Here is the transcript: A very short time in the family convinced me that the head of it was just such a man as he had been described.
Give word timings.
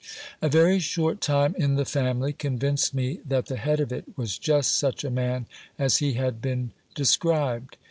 A 0.41 0.49
very 0.49 0.79
short 0.79 1.21
time 1.21 1.53
in 1.59 1.75
the 1.75 1.85
family 1.85 2.33
convinced 2.33 2.91
me 2.91 3.19
that 3.23 3.45
the 3.45 3.55
head 3.57 3.79
of 3.79 3.91
it 3.91 4.05
was 4.17 4.39
just 4.39 4.73
such 4.73 5.03
a 5.03 5.11
man 5.11 5.45
as 5.77 5.97
he 5.97 6.13
had 6.13 6.41
been 6.41 6.71
described. 6.95 7.77